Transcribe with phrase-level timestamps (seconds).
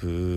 [0.00, 0.35] who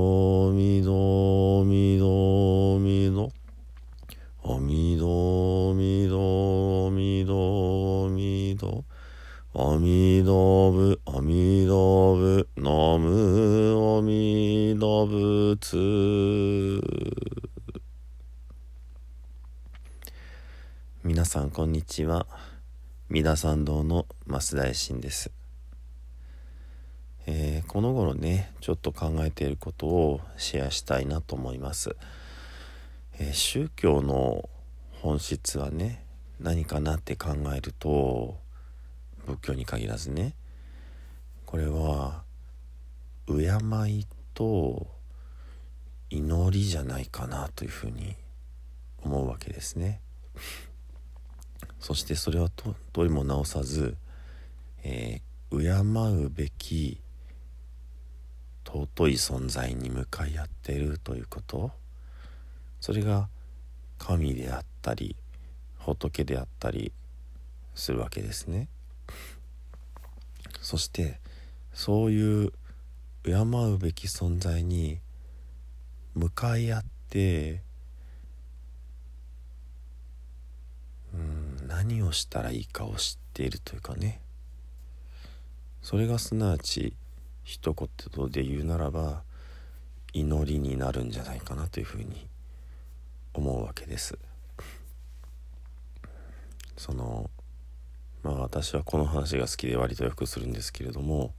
[0.00, 3.30] どみどみどみど。
[4.42, 8.08] おみどみどみど。
[8.08, 8.84] みど
[9.52, 15.76] おみどぶおみどぶのむおみどぶつ。
[21.04, 22.26] みなさんこんにちは。
[23.10, 25.39] み三田参道の増田衛進です。
[27.80, 31.96] この頃ねちょっと考えていることをシェアしたいなと思います。
[33.18, 34.50] えー宗教の
[35.00, 36.04] 本質はね
[36.38, 38.36] 何かなって考えると
[39.24, 40.34] 仏教に限らずね
[41.46, 42.22] これは
[43.26, 43.44] 敬
[43.88, 44.86] いと
[46.10, 48.14] 祈りじゃないかなというふうに
[49.02, 50.02] 思うわけですね。
[51.78, 53.96] そしてそれはとどれも直さず、
[54.82, 57.00] えー敬うべき
[58.72, 61.72] 尊い存在に向かい合っているということ。
[62.80, 63.28] それが
[63.98, 65.16] 神であったり
[65.78, 66.92] 仏であったり
[67.74, 68.68] するわけですね。
[70.60, 71.18] そして
[71.74, 72.52] そういう
[73.24, 75.00] 敬うべき存在に
[76.14, 77.62] 向かい合って
[81.12, 84.20] うん何をしたらいいかを知っているというかね。
[85.82, 86.94] それがすなわち
[87.50, 89.24] 一言で言うならば
[90.12, 92.28] 祈りになるんじゃないかなというふうに
[93.34, 94.16] 思うわけです。
[96.76, 97.28] その
[98.22, 101.34] まあ私はこの話が好きで割とよくするんですけれども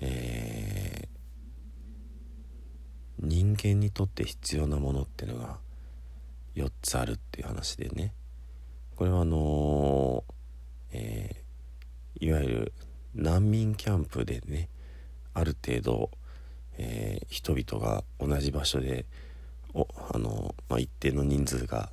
[0.00, 1.18] えー
[3.20, 5.58] 人間にとって必要なものっていうのが
[6.54, 8.14] 4つあるっていう話でね。
[8.96, 10.24] これはあの
[10.92, 12.72] えーいわゆる
[13.14, 14.68] 難民キャンプでね
[15.34, 16.10] ある程度、
[16.78, 19.04] えー人々が同じ場所で
[19.74, 21.90] おあの、まあ、一定の人数が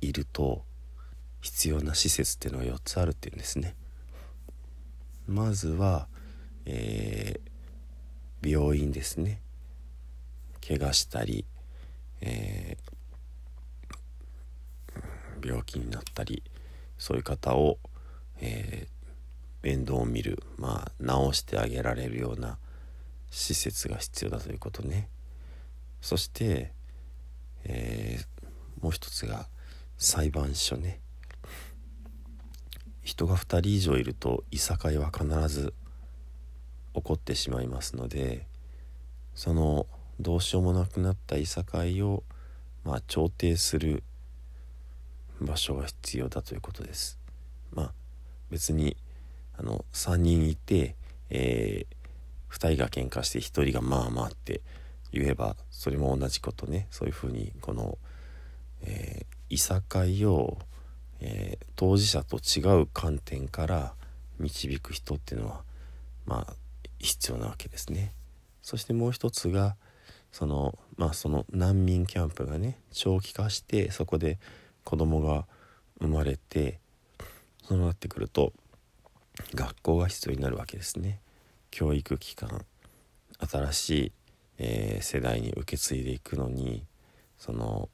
[0.00, 0.62] いると
[1.40, 3.74] 必要な施設っていうのが4つあるっていうんですね。
[5.26, 6.08] まずは、
[6.66, 7.50] えー
[8.42, 9.42] 病院ですね
[10.66, 11.44] 怪我したり、
[12.22, 12.90] えー
[15.42, 16.42] 病気になったり
[16.98, 17.78] そういう方を、
[18.40, 18.99] えー
[19.62, 22.58] 面倒を見るまあ治してあげられるような
[23.30, 25.08] 施設が必要だということね
[26.00, 26.72] そして、
[27.64, 28.40] えー
[28.80, 29.46] もう一つが
[29.98, 31.00] 裁判所ね
[33.02, 35.74] 人が2人以上いるといさかいは必ず
[36.94, 38.46] 起こってしまいますので
[39.34, 39.86] その
[40.18, 42.22] どうしようもなくなったいさかいを
[42.84, 44.02] まあ調停する
[45.40, 47.18] 場所が必要だということです。
[47.72, 47.92] まあ
[48.50, 48.96] 別に
[49.60, 50.96] あの3人いて、
[51.28, 51.86] え
[52.50, 54.62] 2人が喧嘩して1人がまあまあって
[55.12, 57.98] 言えばそれも同じことねそういうふうにこの、
[58.82, 60.58] えーいさかいを、
[61.20, 63.94] えー当事者と違う観点から
[64.38, 65.62] 導く人っていうのは
[66.24, 66.54] まあ
[66.98, 68.12] 必要なわけですね。
[68.62, 69.76] そしてもう一つが
[70.32, 74.38] そのまあその難民キャンプがね長期化してそこで
[74.84, 75.46] 子供が
[76.00, 76.78] 生まれて
[77.66, 78.52] そうなってくると
[79.54, 81.20] 学校が必要になるわけですね。
[81.70, 82.64] 教育機関。
[83.38, 84.12] 新しい、
[84.58, 86.84] えー、世代に受け継いでいくのに
[87.38, 87.88] その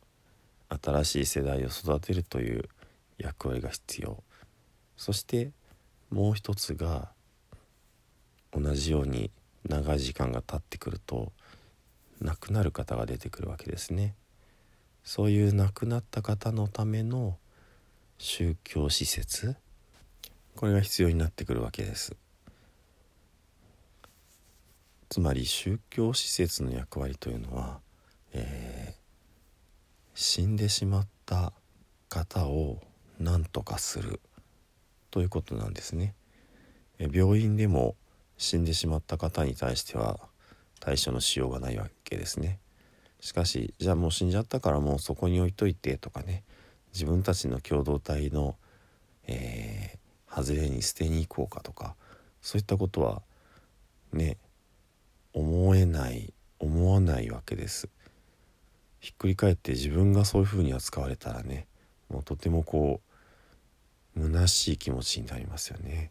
[0.69, 2.69] 新しい世代を育てるという
[3.19, 4.23] 役割が必要。
[4.97, 5.53] そして
[6.11, 7.11] もう一つが
[8.53, 9.31] 同じように
[9.69, 11.33] 長い時間が経ってくると
[12.21, 14.15] 亡くなる方が出てくるわけですね。
[15.05, 17.37] そういう亡くなった方のための
[18.19, 19.57] 宗教施設
[20.57, 22.17] これが必要になってくるわけです
[25.09, 27.81] つまり宗教施設の役割というのは、
[28.33, 28.99] えー、
[30.15, 31.53] 死んでしまった
[32.09, 32.81] 方を
[33.21, 34.21] 何とかする
[35.11, 36.15] ということなんですね。
[36.99, 37.95] 病院でも
[38.37, 40.19] 死んでしまった方に対しては
[40.81, 42.59] 対処のしようがないわけですね。
[43.21, 46.45] しかしじゃあもう死んじゃったからもうそこに置いといてとかね
[46.93, 48.57] 自分たちの共同体の、
[49.27, 49.99] えー、
[50.37, 51.95] 外れに捨てに行こうかとか
[52.43, 53.23] そういったことは
[54.13, 54.37] ね
[55.33, 57.89] 思えない思わないわけです。
[59.01, 61.67] ひっくり返って自分がそういうふうに扱われたらね
[62.09, 63.01] もうとてもこ
[64.17, 66.11] う虚しい気持ちになりますよね。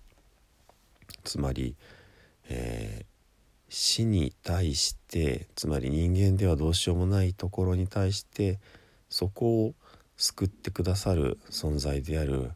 [1.24, 1.76] つまり、
[2.50, 3.06] えー、
[3.70, 8.60] 死に対してつまり人間ではどうしようもないところに対して
[9.10, 9.74] そこを
[10.18, 12.52] 救ってくださる存在である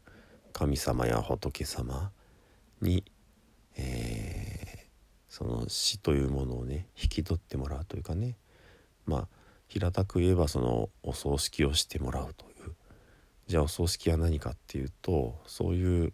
[0.52, 2.10] 神様や仏様
[2.80, 3.04] に、
[3.76, 4.60] えー
[5.30, 8.36] その死というものをね引き取ってもらうというかね
[9.06, 9.28] まあ
[9.68, 12.74] 平たく言えばそのお葬式をしてもらうという
[13.46, 16.12] じゃあお葬式は何かっていうとそういう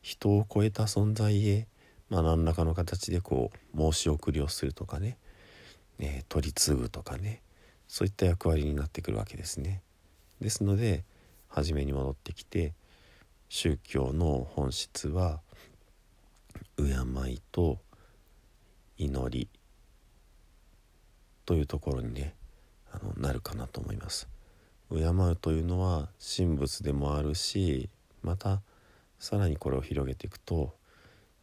[0.00, 1.68] 人を超えた存在へ、
[2.08, 5.18] まあ、何らかの形でこう申し送りをするとかね、
[5.98, 7.42] えー、取り継ぐとかね
[7.88, 9.82] そういった役割になってくるわけですね。
[10.40, 11.04] ですので
[11.48, 12.72] 初めに戻ってきて
[13.48, 15.40] 宗教の本質は
[16.76, 16.84] 敬
[17.30, 17.78] いと
[18.98, 19.48] 祈り
[21.44, 22.34] というところにね
[22.92, 24.28] あのなるかなと思います。
[24.90, 27.90] 敬うというのは神仏でもあるし
[28.22, 28.62] また
[29.18, 30.74] さらにこれを広げていくと、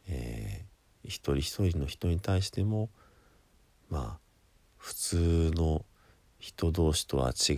[0.08, 2.88] えー、一人一人の人に対しても
[3.90, 4.18] まあ
[4.78, 5.84] 普通の
[6.38, 7.56] 人同士とは違っ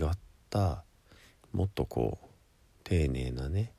[0.49, 0.83] た
[1.53, 2.27] もっとこう
[2.83, 3.71] 丁寧なね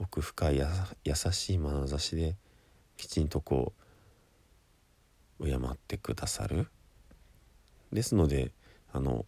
[0.00, 0.70] 奥深いや
[1.04, 2.34] 優しい眼差しで
[2.96, 3.74] きちんとこ
[5.38, 6.68] う敬ってくださる。
[7.92, 8.52] ですので
[8.92, 9.26] あの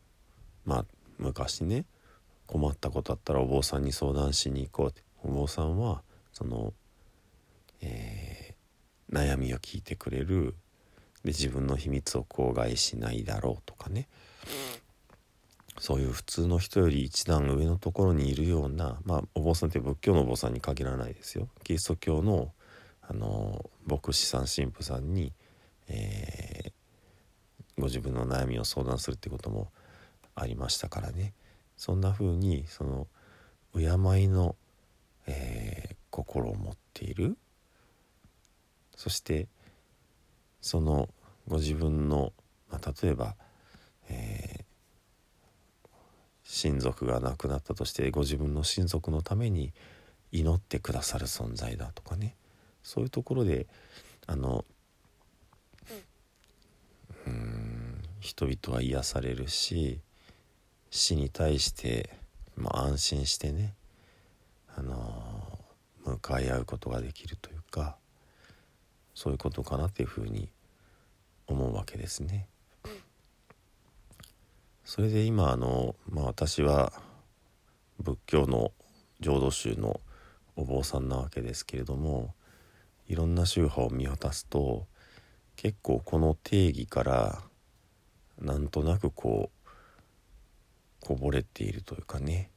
[0.64, 0.84] まあ
[1.18, 1.84] 昔ね
[2.46, 5.02] 困ったことあったらお坊さんに相談しに行こうって。
[5.24, 6.02] お坊さんは
[6.32, 6.72] その、
[7.80, 10.54] えー、悩みを聞いてくれる。
[11.22, 14.08] で自分の秘密を口外しないだろうとかね。
[15.82, 21.48] そういう普通の人より一段上のところにいるようなまあお坊さんって仏教のお坊さんに限らないですよ。
[21.64, 22.52] キリスト教の
[23.00, 25.32] あの牧師さん神父さんに
[25.88, 26.72] えー、
[27.80, 29.72] ご自分の悩みを相談するってことも
[30.36, 31.34] ありましたからね。
[31.76, 33.08] そんな風にその
[33.74, 33.88] 敬
[34.20, 34.54] いの、
[35.26, 37.36] えー、心を持っている。
[38.96, 39.48] そして
[40.60, 41.08] その
[41.48, 42.32] ご自分の、
[42.70, 43.34] まあ、例えば、
[44.08, 44.41] えー、
[46.54, 49.72] 親族が亡くなったとしてご自分の親族のために
[50.32, 52.36] 祈ってくださる存在だとかね
[52.82, 53.66] そういうところで
[54.26, 54.66] あの
[57.26, 60.00] うん人々は癒されるし
[60.90, 62.10] 死に対して、
[62.54, 63.72] まあ、安心してね、
[64.76, 65.58] あの、
[66.04, 67.96] 向かい合うことができるというか
[69.14, 70.50] そういうことかなっていうふうに
[71.46, 72.46] 思うわけですね。
[74.84, 76.92] それで今あの、まあ、私は
[78.00, 78.72] 仏教の
[79.20, 80.00] 浄土宗の
[80.56, 82.34] お坊さんなわけですけれども
[83.08, 84.86] いろんな宗派を見渡すと
[85.56, 87.42] 結構この定義から
[88.40, 92.50] なんとなくこうこぼれているというかね、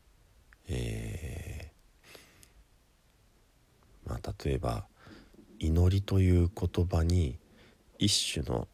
[0.67, 4.86] えー、まあ、例えば
[5.60, 7.38] 「祈り」という言葉に
[7.98, 8.67] 一種の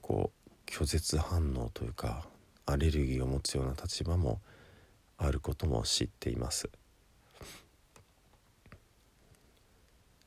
[0.00, 2.26] こう拒絶反応というか
[2.66, 4.40] アレルギーを持つような立場も
[5.18, 6.68] あることも知っています。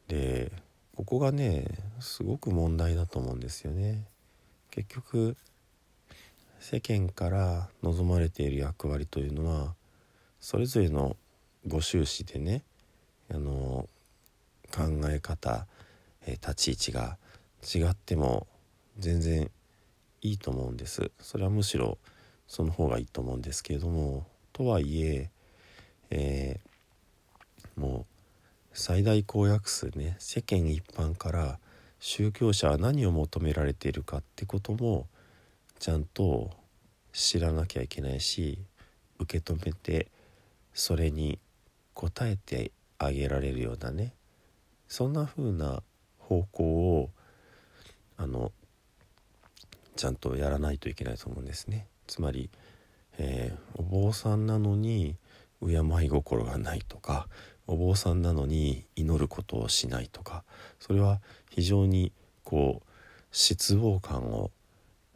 [0.07, 0.51] で
[0.95, 1.65] ここがね
[1.99, 4.05] すごく問題だと思うんですよね。
[4.71, 5.35] 結局
[6.59, 9.75] 世間から望まれている役割というのは
[10.39, 11.15] それぞれの
[11.65, 12.63] ご収支でね
[13.29, 13.87] あの
[14.71, 15.65] 考え方、
[16.25, 17.17] え立ち位置が
[17.63, 18.47] 違っても
[18.97, 19.49] 全然
[20.21, 21.97] いいと思うんですそれはむしろ
[22.47, 25.29] その方がいいと思うんですけれどもとはいえ
[26.09, 28.05] えー、もう
[28.73, 31.59] 最大公約数ね世間一般から
[31.99, 35.07] 宗教者は何を求められているかってことも
[35.79, 36.51] ちゃんと
[37.11, 38.59] 知らなきゃいけないし
[39.19, 40.07] 受け止めて
[40.73, 41.39] それに
[41.95, 44.13] 応えてあげられるようなね
[44.87, 45.81] そんな風な
[46.19, 47.09] 方向を
[48.17, 48.51] あの
[49.95, 51.87] ちゃんとやらないといけないと思うんですね。
[52.07, 52.49] つまり、
[53.17, 55.15] えー、お坊さんなのに
[55.61, 57.27] 敬い心がないとか
[57.67, 60.43] お坊さんなのに祈ることをしないとか
[60.79, 62.11] それは非常に
[62.43, 62.87] こう
[63.31, 64.51] 失望感を、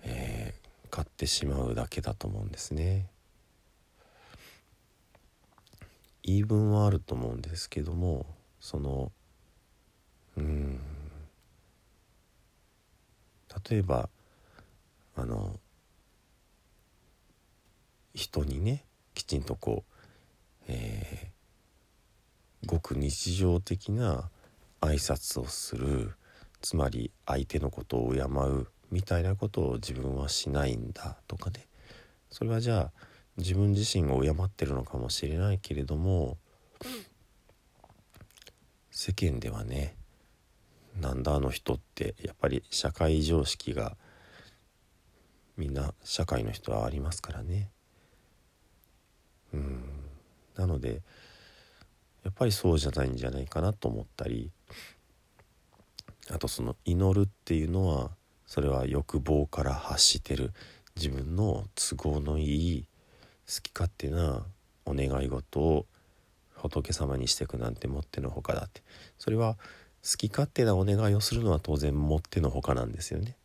[0.03, 3.07] えー、買ってしまうだけだと思うんですね。
[6.23, 8.27] 言い分はあると思うんですけども
[8.59, 9.11] その
[10.37, 10.79] うん
[13.69, 14.09] 例えば
[15.15, 15.59] あの
[18.13, 24.29] 人にねきちんとこう、えー、ごく日常的な
[24.81, 26.13] 挨拶をする
[26.61, 31.67] つまり相手のことを敬うみたいなことを自分はしないんだとかね。
[32.29, 32.91] それはじゃあ
[33.37, 36.37] 自分自身を敬ってるのかもしれないけれども
[38.89, 39.95] 世間ではね
[40.99, 43.95] なんだあの人ってやっぱり社会常識が
[45.57, 47.69] みんな社会の人はありますからね。
[50.55, 51.01] なので
[52.23, 54.51] やっぱりそうじゃないんじゃないかなと思ったり
[56.29, 58.11] あとその祈るっていうのは
[58.45, 60.53] それは欲望から発してる
[60.95, 62.85] 自分の都合のいい
[63.47, 64.45] 好き勝手な
[64.85, 65.85] お願い事を
[66.53, 68.81] 仏様にしていくなんてもってのほかだって。
[69.17, 69.55] それは
[70.03, 73.35] 好き勝手なお願いをするのは当然もってのほかなんですよね。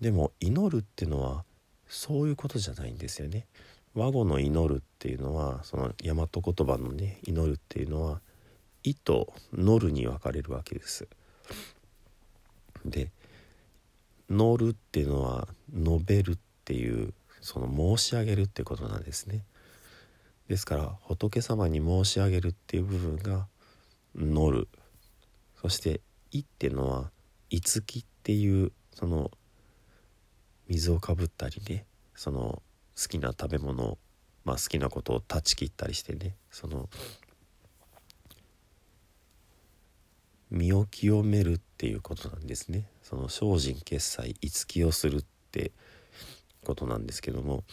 [0.00, 1.44] でも祈るっていうのは
[1.86, 3.46] そういうことじゃないんですよね。
[3.94, 8.20] 和語の祈るっていうのはその大和言葉のね祈るっていうのは
[8.82, 11.06] 「意」と「乗る」に分かれるわけです。
[12.84, 13.10] で
[14.28, 19.44] 「乗る」っていうのは「述べる」っていうその申し上げるってことなんですね。
[20.48, 23.46] ですから仏様に申し上げるっていう部分が
[24.14, 24.68] 「乗る」
[25.62, 26.00] そして
[26.32, 27.10] 「い」っていうのは
[27.48, 29.30] 「いつき」っていうその
[30.68, 32.62] 水をかぶったりねその
[33.00, 33.98] 好きな食べ物
[34.44, 36.88] まあ好きなことを断ち切ったりしてねその
[40.50, 42.86] 身を清めるっていうことなんですね。
[43.02, 45.72] その精進決済五木をするって
[46.62, 47.64] ことなんですけども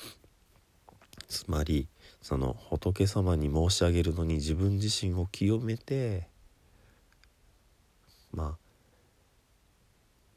[1.27, 1.87] つまり
[2.21, 6.27] その仏様に申し上げるのに自分自身を清めて
[8.33, 8.57] まあ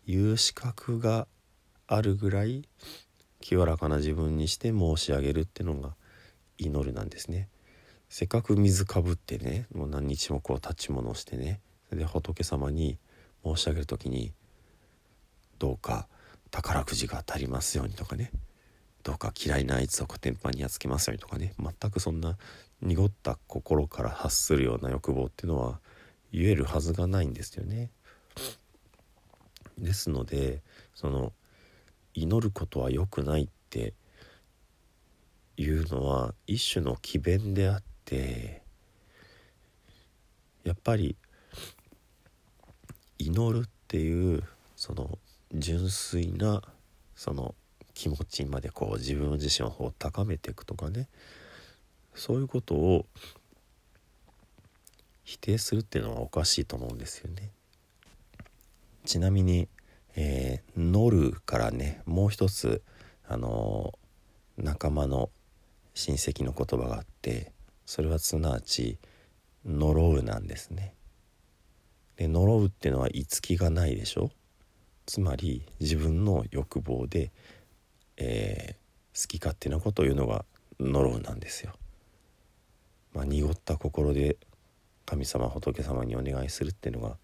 [0.06, 1.26] 言う資格が
[1.86, 2.68] あるぐらい
[3.44, 5.94] 清らかな自分にして申し上げるっていうのが
[6.56, 7.50] 祈るなんですね。
[8.08, 11.60] せっかく水かぶってねもう何日もこう立ち物をしてね
[11.92, 12.96] で仏様に
[13.44, 14.32] 申し上げる時に
[15.58, 16.08] どうか
[16.50, 18.30] 宝くじが当たりますようにとかね
[19.02, 22.38] どうか嫌いなあいつをコテンパンにやっつけますようにとかね全くそんな
[22.80, 25.80] 濁った心から発するような欲望っていうのは
[26.32, 27.90] 言えるはずがないんですよね。
[29.76, 30.62] ですので
[30.94, 31.34] その
[32.14, 33.92] 祈ることは良くないって
[35.56, 38.62] いうのは一種の詭弁であって
[40.64, 41.16] やっぱり
[43.18, 44.42] 祈るっていう
[44.76, 45.18] その
[45.52, 46.62] 純粋な
[47.14, 47.54] その
[47.94, 51.08] 気持ちまでこう自分自身を高めていくとかね
[52.14, 53.06] そういうことを
[55.24, 57.50] 否定するっていうのはおかしいと思うんですよね。
[59.04, 59.68] ちなみに
[60.16, 62.82] えー、乗るからねもう一つ
[63.26, 65.30] あのー、仲間の
[65.94, 67.52] 親戚の言葉があって
[67.86, 68.98] それはすなわち
[69.64, 70.94] 「呪う」なんですね。
[72.16, 74.30] で呪うっていうのはいつきがないでしょ？
[75.06, 77.32] つまり自分の欲望で、
[78.16, 80.44] えー、好き勝手なことを言うのが
[80.80, 81.74] 呪うなんですよ。
[83.12, 84.36] まあ、濁った心で
[85.06, 87.16] 神様仏様にお願いするっていうのが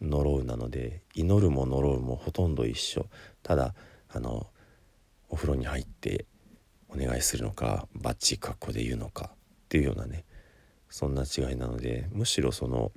[0.00, 3.06] 呪うなので祈るも呪うもほとんど一緒。
[3.42, 3.74] ただ
[4.08, 4.46] あの
[5.28, 6.26] お風呂に入って
[6.88, 9.36] お願いするのかバッチ格好で言うのかっ
[9.68, 10.24] ていうようなね
[10.88, 12.92] そんな違いなのでむしろその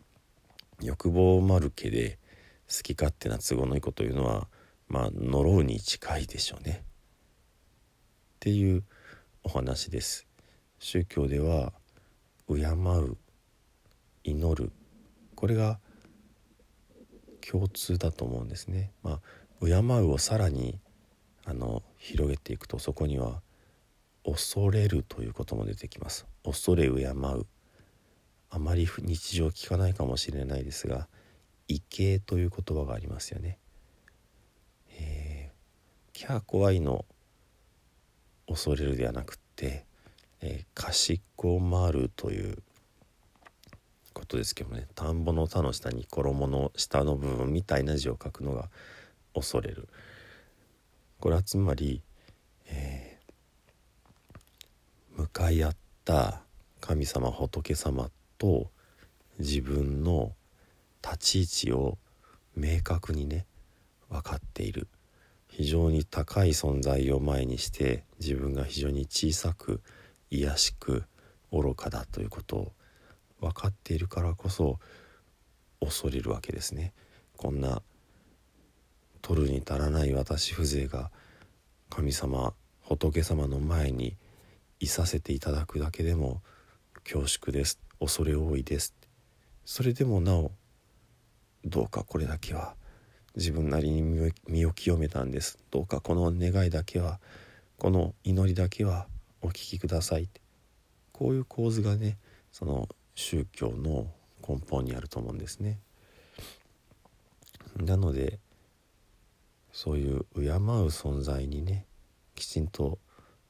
[0.82, 2.20] 欲望丸けで
[2.68, 4.48] 好き勝手な都合のいいこというのは
[4.88, 6.84] まあ呪うに近いでしょうね。
[8.36, 8.84] っていう
[9.44, 10.28] お話です。
[10.80, 11.74] 宗教では
[12.48, 13.18] 敬う
[14.24, 14.72] 祈る。
[15.36, 15.80] これが
[17.50, 18.92] 共通だと思うんですね。
[19.04, 19.22] ま
[19.62, 20.80] あ、敬うをさらに
[21.46, 23.42] あの広げていくとそこには
[24.26, 26.26] 恐れるということも出てきます。
[26.44, 27.46] 恐れ敬う
[28.50, 31.08] あまり日常聞かないかもしれないですが
[31.70, 33.60] 畏敬という言葉がありますよね。
[34.90, 37.06] えー、キャー怖いの
[38.48, 39.86] 恐れるではなくって、
[40.42, 42.58] えー、かしこまるという
[44.18, 48.70] ことですけどね田んぼの田の下に衣の下の部分みたいな字を書くのが
[49.36, 49.88] 恐れる。
[51.20, 52.02] これはつまり、
[52.68, 56.42] えー、向かい合った
[56.80, 58.10] 神様仏様
[58.40, 58.72] と
[59.38, 60.34] 自分の
[61.04, 61.98] 立ち位置を
[62.56, 63.46] 明確にね
[64.10, 64.88] 分かっている。
[65.48, 69.82] 非常に高い存在を前にして自分が非常に小さく
[70.30, 71.04] 卑しく
[71.52, 72.72] 愚かだということを
[73.40, 74.80] 分かっているからこそ
[75.80, 76.94] 恐れるわけですね。
[77.36, 77.82] こんな
[79.22, 81.12] 取るに足らない私風情が
[81.90, 84.16] 神様仏様の前に
[84.80, 86.42] いさせていただくだけでも
[87.04, 87.80] 恐縮です。
[88.00, 88.96] 恐れ多いです。
[89.66, 90.52] それでもなお
[91.66, 92.76] どうかこれだけは
[93.36, 95.60] 自分なりに身を清めたんです。
[95.72, 97.20] どうかこの願いだけは
[97.78, 99.08] この祈りだけは
[99.42, 100.30] お聞きください。
[101.12, 102.18] こういう構図がね
[102.52, 102.88] その
[103.18, 104.06] 宗教の
[104.48, 105.80] 根本にあると思うんですね。
[107.76, 108.40] なので
[109.72, 110.52] そういう敬う
[110.88, 111.86] 存在にね
[112.36, 113.00] きちんと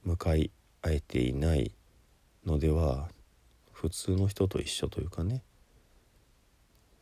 [0.04, 1.74] 向かい合えていない
[2.46, 3.10] のでは
[3.74, 5.44] 普通の人と一緒というかね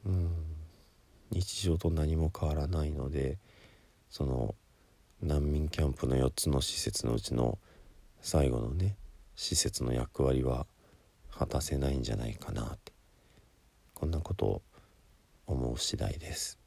[0.06, 0.32] うん
[1.32, 3.38] 日常と何も変わらないので
[4.10, 4.56] その
[5.22, 7.58] 難民キャンプの4つの施設のうちの
[8.22, 8.96] 最後のね
[9.36, 10.66] 施設の役割は
[11.38, 12.94] 果たせないんじゃないかなって。
[13.94, 14.62] こんなことを
[15.48, 16.60] 思う次第です。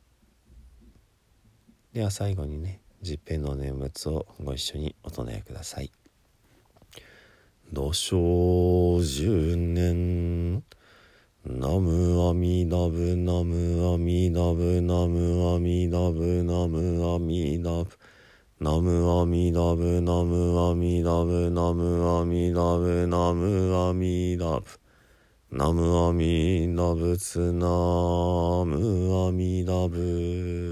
[1.93, 5.91] では最後にね十平の念仏をご一緒にお唱えください。
[7.73, 10.63] 土生十年。
[11.45, 17.89] ナムアミダブナムアミダブナムアミダブナムアミダブ。
[18.61, 24.67] ナムアミダブナムアミダブナムアミダブナムアミダブ。
[25.53, 27.67] ナムアミダブツナ
[28.67, 30.68] ムアミダブ。